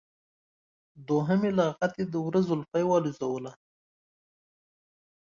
دوهمې 1.07 1.49
لغتې 1.59 2.03
د 2.11 2.13
وره 2.25 2.41
زولفی 2.47 2.83
والوزوله. 2.87 3.51